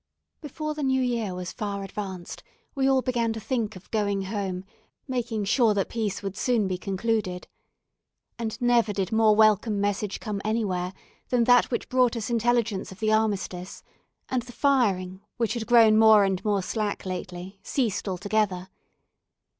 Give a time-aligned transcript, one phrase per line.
[0.41, 2.41] Before the New Year was far advanced
[2.73, 4.65] we all began to think of going home,
[5.07, 7.47] making sure that peace would soon be concluded.
[8.39, 10.93] And never did more welcome message come anywhere
[11.29, 13.83] than that which brought us intelligence of the armistice,
[14.27, 18.69] and the firing, which had grown more and more slack lately, ceased altogether.